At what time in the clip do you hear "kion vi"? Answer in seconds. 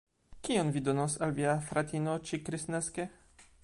0.47-0.81